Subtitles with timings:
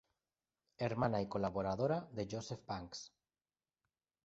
[0.79, 3.13] Hermana y colaboradora de Joseph Banks.